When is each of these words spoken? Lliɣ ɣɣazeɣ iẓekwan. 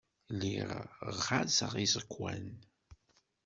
Lliɣ 0.33 0.71
ɣɣazeɣ 1.15 1.73
iẓekwan. 1.83 2.45